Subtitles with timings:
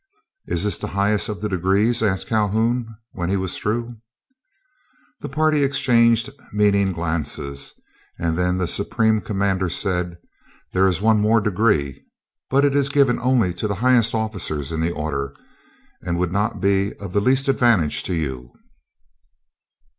[0.47, 3.97] "Is this the highest of the degrees?" asked Calhoun, when he was through.
[5.19, 7.79] The party exchanged meaning glances,
[8.17, 10.17] and then the Supreme Commander said:
[10.73, 12.03] "There is one more degree,
[12.49, 15.35] but it is given only to the highest officers in the order,
[16.01, 18.53] and would not be of the least advantage to you."